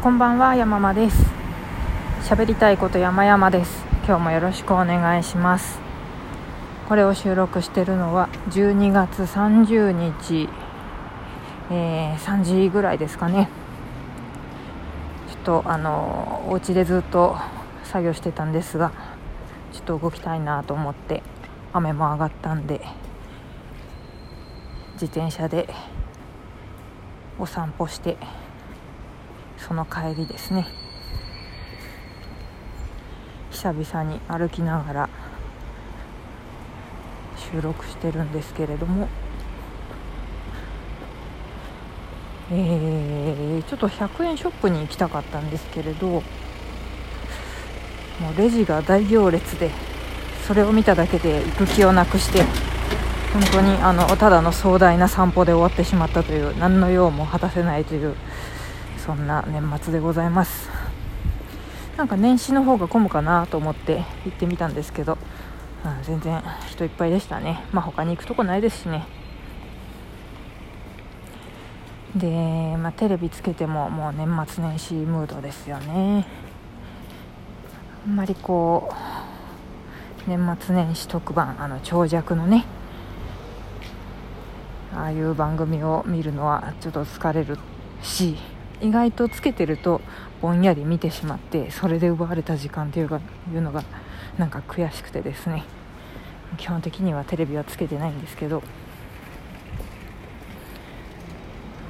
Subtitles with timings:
[0.00, 1.24] こんばんは山間です。
[2.22, 3.84] 喋りたいこと山々です。
[4.06, 5.80] 今日もよろしくお願いします。
[6.88, 10.48] これを収録してるのは12月30日、
[11.72, 13.48] えー、3時ぐらいですかね。
[15.32, 17.36] ちょっとあのお家でずっと
[17.82, 18.92] 作業してたんですが
[19.72, 21.24] ちょっと動きたいなと思って
[21.72, 22.82] 雨も上がったんで
[24.92, 25.68] 自転車で
[27.36, 28.16] お散歩して
[29.66, 30.66] その帰りですね。
[33.50, 35.08] 久々に歩きながら
[37.36, 39.08] 収録してるんですけれども。
[42.50, 46.22] えー、ちょっと100円ショップに行きたかったんですけれども
[48.34, 49.70] うレジが大行列で
[50.46, 52.42] それを見ただけで行く気をなくして
[53.34, 58.16] 本当にあのただの壮大な散歩で終わってしまったという何の用も果たせないという
[59.08, 60.68] そんな年末でございます。
[61.96, 65.16] なんか年始の方が混むかなと思って行ってみたんですけど、
[65.82, 67.64] うん、全然人いっぱいでしたね。
[67.72, 69.06] まあ他に行くとこないですしね。
[72.14, 76.26] で、まあ、テレビつけてももう年末年始ムードですよね。
[78.06, 78.92] あんまりこ
[80.26, 82.66] う年末年始特番あの長尺のね
[84.94, 87.58] ああいう番組を見るのはちょっと疲れる
[88.02, 88.36] し
[88.80, 90.00] 意外とつけてると
[90.40, 93.20] ぼんやり見てしまってそれで奪われた時間っていうか
[93.52, 93.84] いうのが
[94.38, 95.64] なんか悔しくてですね。
[96.56, 98.62] 基本的にはテレビはつけてないんですけど。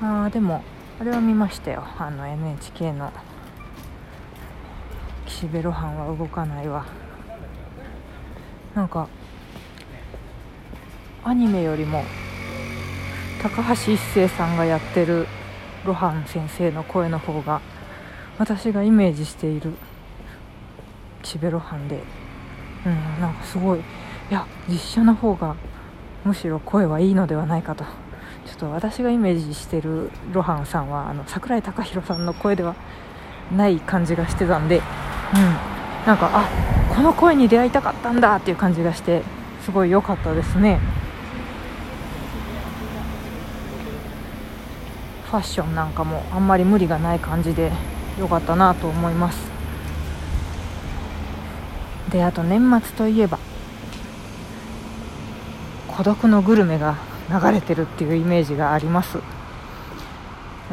[0.01, 0.63] ああでも
[1.01, 1.85] あれは見ましたよ。
[1.99, 3.13] あの NHK の
[5.27, 6.87] 「岸辺露伴は動かないわ」
[8.75, 9.09] なんか
[11.25, 12.05] アニメよりも
[13.43, 15.27] 高橋一生さんがやってる
[15.85, 17.61] 露伴先生の声の方が
[18.39, 19.73] 私がイメージしている
[21.23, 22.03] 岸辺露伴で。
[22.87, 23.83] うんなんかすごいい
[24.31, 25.57] や実写の方が
[26.25, 27.85] むしろ声はいいのではないかと。
[28.47, 32.75] ちょっと私がイメージしてる露伴さんはあの桜井貴宏さんの声では
[33.55, 34.85] ない感じがしてたんで、うん、
[36.07, 36.49] なんかあ
[36.95, 39.23] この声に出会いたかったんだっていう感じがして
[39.65, 40.81] すごい良かったですね。
[45.31, 47.71] ファッションなんかもあんまり無理がない感じで
[48.19, 49.39] 良かったなと思います。
[52.11, 53.39] であと年末といえば
[55.87, 56.97] 孤独のグルメが
[57.31, 59.19] 流れてるっていうイメージがあります。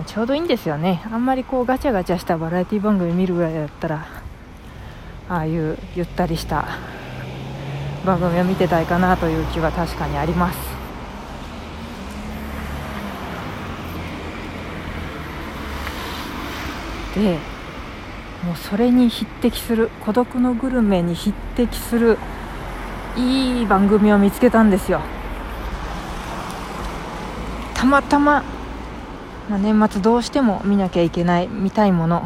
[0.05, 1.01] ちょうどいいんですよね。
[1.11, 4.05] あんまりこうガチャガチャしたバラエティ番組見るぐらいだったら
[5.27, 6.65] ああいうゆったりした
[8.05, 10.74] 番組を見てたいかなという気は確かにあります。
[17.15, 17.39] で
[18.43, 22.17] もうそれに匹敵する孤独のグルメに匹敵する
[23.17, 25.01] いい番組を見つけたんですよ。
[27.73, 28.43] たまたま、
[29.49, 32.23] まあ、年末どうしても見なきゃいけない見たいもの。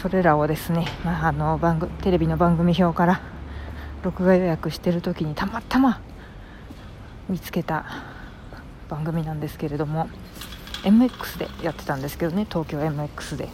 [0.00, 3.20] それらをですね、まあ、あの番組テレビの番組表から
[4.04, 6.00] 録画予約してる時にたまたま
[7.28, 7.84] 見つけた
[8.88, 10.08] 番組なんですけれども。
[10.88, 13.48] MX でやってたんですけどね東京 MX で。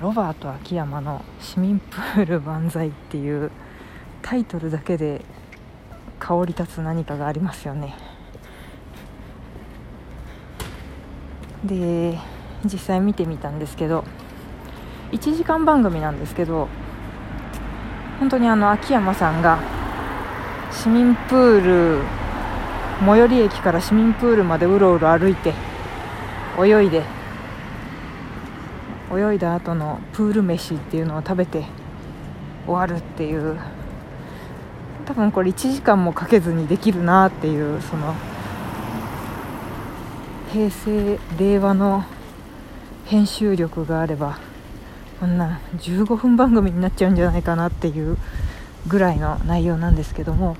[0.00, 3.50] ロバート秋山の「市民プール万歳」っていう
[4.20, 5.24] タイトルだけで
[6.18, 7.94] 香り立つ何かがありますよね。
[11.64, 12.18] で
[12.64, 14.04] 実際見てみたんですけど
[15.12, 16.68] 1時間番組なんですけど
[18.18, 19.58] 本当にあの秋山さんが
[20.70, 22.23] 市民プール
[23.00, 25.52] 最寄り駅から市民プールまでうろうろ歩いて
[26.58, 27.02] 泳いで
[29.12, 31.64] 泳いだ後のプール飯っていうのを食べて
[32.66, 33.58] 終わるっていう。
[35.06, 38.14] 多分これ1時間もかけずにできるなっていうその
[40.52, 42.04] 平成令和の
[43.04, 44.38] 編集力があれば
[45.20, 48.16] こんな15分番組になっちゃうんじゃないかなっていう
[48.86, 50.56] ぐらいの内容なんですけども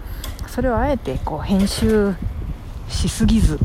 [0.54, 2.14] それをあえてこう編集
[2.88, 3.58] しすぎず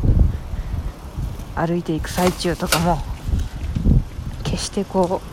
[1.54, 2.98] 歩いていく最中とかも
[4.42, 5.26] 決してこう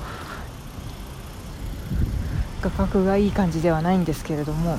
[2.62, 4.78] 画角がいい感じではないんですけれども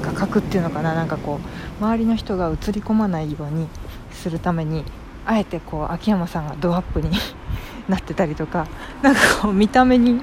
[0.00, 3.66] 画角っていうのかななんかこう周りの人が映り込まないように
[4.12, 4.84] するために
[5.24, 7.10] あえてこう秋山さんがドアップに
[7.90, 8.68] なってたりとか
[9.02, 10.22] なんかこう見た目に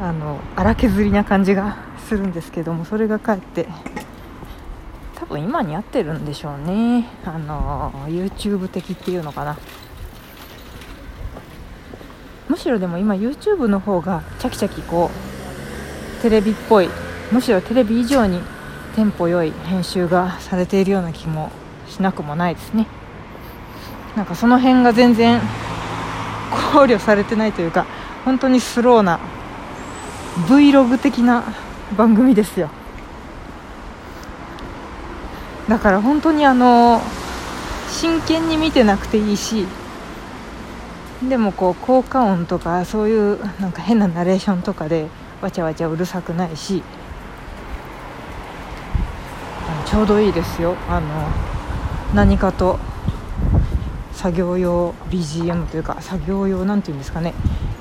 [0.00, 3.66] あの荒削りな感じがするんですけどもそれがかえって
[5.16, 7.08] 多分今に合ってるんでしょうね。
[7.24, 9.56] あの YouTube 的っていうのかな。
[12.48, 15.10] むしろでも今 YouTube の方がチャキチャキこ
[16.18, 16.88] うテレビっぽい
[17.32, 18.40] むしろテレビ以上に
[18.94, 21.50] テンポ良い編集がされているような気も
[21.88, 22.86] しなくもないですね。
[24.14, 25.40] なんかその辺が全然
[26.72, 27.86] 考慮されてないというか
[28.24, 29.18] 本当にスローな
[30.46, 31.44] Vlog 的な
[31.96, 32.70] 番組ですよ。
[35.68, 37.00] だから本当にあの
[37.88, 39.66] 真剣に見てなくていいし
[41.28, 45.06] でもこう効果音とかそういうなんか変なナレーションとかで
[45.40, 46.82] わちゃわちゃうるさくないし
[49.86, 50.74] ちょうどいいですよ。
[50.88, 51.06] あの
[52.14, 52.78] 何かと
[54.12, 57.32] 作業用 BGM というか作業用なんていうんですかね。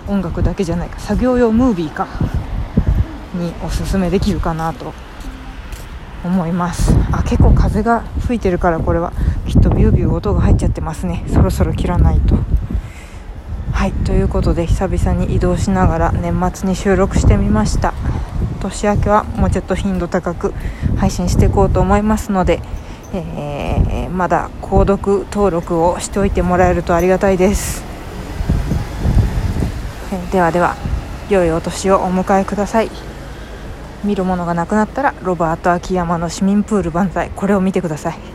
[0.08, 1.00] 音楽だけじゃないか。
[1.00, 2.08] 作業用ムービーか。
[3.34, 4.94] におすすめできるかなと
[6.24, 6.94] 思います。
[7.12, 9.14] あ結構風が吹いてるからこれは。
[9.48, 11.26] きっとビュービュー音が入っちゃってますね。
[11.28, 12.36] そろそろ切らないと。
[13.72, 17.94] はいということで久々に移動しながら年末に収録してみました。
[18.62, 20.54] 年明けはもうちょっと頻度高く
[20.98, 22.62] 配信していこうと思いますので、
[23.14, 27.84] えー、まだ購読登録をしておいてもらえるとありがたいです、
[30.32, 30.78] ではでは
[31.30, 33.13] 良いお年をお迎えください。
[34.04, 37.32] 見るものがなくなったらロバート秋山の市民プール万歳。
[37.36, 38.34] これを見てください。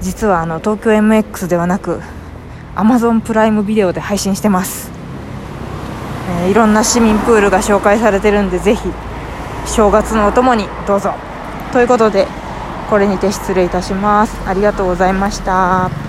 [0.00, 2.00] 実はあの東京 MX ではなく
[2.76, 4.90] Amazon プライムビデオで配信してます、
[6.42, 8.88] えー、いろんな市民プールが紹介されてるんでぜひ
[9.66, 11.14] 正月のお供にどうぞ。
[11.72, 12.26] ということで
[12.88, 14.48] これにて失礼いたします。
[14.48, 16.07] ありがとうございました。